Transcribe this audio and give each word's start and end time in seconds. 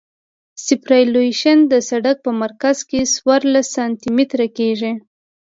سوپرایلیویشن 0.65 1.57
د 1.71 1.73
سرک 1.89 2.17
په 2.25 2.31
مرکز 2.43 2.77
کې 2.89 3.01
څوارلس 3.13 3.67
سانتي 3.75 4.09
متره 4.17 4.47
کیږي 4.57 4.93